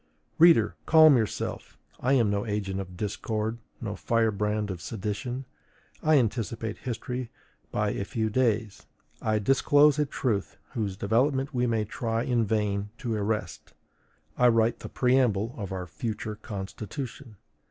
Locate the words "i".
1.99-2.13, 6.01-6.17, 9.21-9.37, 14.39-14.47